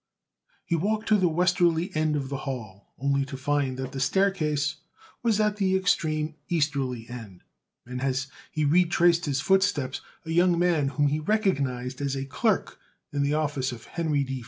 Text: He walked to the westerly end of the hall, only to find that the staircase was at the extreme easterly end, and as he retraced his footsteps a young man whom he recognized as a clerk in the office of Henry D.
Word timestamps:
He 0.65 0.75
walked 0.75 1.07
to 1.09 1.15
the 1.15 1.27
westerly 1.27 1.95
end 1.95 2.15
of 2.15 2.29
the 2.29 2.37
hall, 2.49 2.91
only 2.97 3.23
to 3.25 3.37
find 3.37 3.77
that 3.77 3.91
the 3.91 3.99
staircase 3.99 4.77
was 5.21 5.39
at 5.39 5.57
the 5.57 5.75
extreme 5.75 6.33
easterly 6.49 7.07
end, 7.07 7.43
and 7.85 8.01
as 8.01 8.25
he 8.49 8.65
retraced 8.65 9.25
his 9.27 9.41
footsteps 9.41 10.01
a 10.25 10.31
young 10.31 10.57
man 10.57 10.87
whom 10.87 11.09
he 11.09 11.19
recognized 11.19 12.01
as 12.01 12.15
a 12.15 12.25
clerk 12.25 12.79
in 13.13 13.21
the 13.21 13.35
office 13.35 13.71
of 13.71 13.85
Henry 13.85 14.23
D. 14.23 14.39